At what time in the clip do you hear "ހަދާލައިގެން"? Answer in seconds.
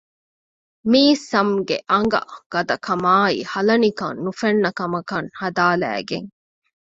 5.39-6.27